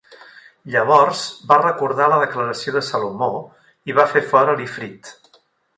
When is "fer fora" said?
4.17-4.59